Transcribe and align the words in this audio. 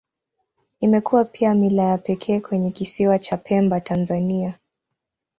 Imekuwa 0.79 1.25
pia 1.25 1.53
mila 1.55 1.83
ya 1.83 1.97
pekee 1.97 2.39
kwenye 2.39 2.71
Kisiwa 2.71 3.19
cha 3.19 3.37
Pemba, 3.37 3.81
Tanzania. 3.81 4.59